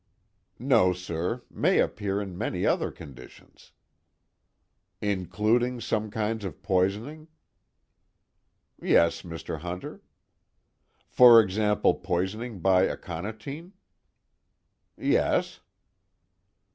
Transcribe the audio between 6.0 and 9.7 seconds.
kinds of poisoning?" "Yes, Mr.